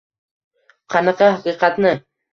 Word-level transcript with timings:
Qanaqa 0.95 1.27
haqiqatni? 1.37 1.93